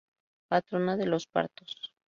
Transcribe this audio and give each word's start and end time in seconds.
Patrona 0.47 0.97
de 0.97 1.05
los 1.05 1.27
partos. 1.27 1.93